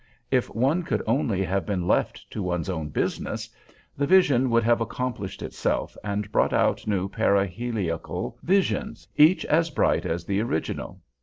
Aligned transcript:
If 0.31 0.49
one 0.55 0.81
could 0.81 1.03
only 1.05 1.43
have 1.43 1.63
been 1.63 1.85
left 1.87 2.27
to 2.31 2.39
do 2.41 2.51
his 2.53 2.71
own 2.71 2.89
business, 2.89 3.47
the 3.95 4.07
vision 4.07 4.49
would 4.49 4.63
have 4.63 4.81
accomplished 4.81 5.43
itself 5.43 5.95
and 6.03 6.31
brought 6.31 6.53
out 6.53 6.87
new 6.87 7.07
paraheliacal 7.07 8.37
visions, 8.41 9.07
each 9.15 9.45
as 9.45 9.69
bright 9.69 10.07
as 10.07 10.25
the 10.25 10.41
original. 10.41 11.01